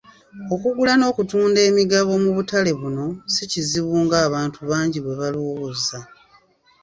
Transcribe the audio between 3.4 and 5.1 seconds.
kizibu ng'abantu bangi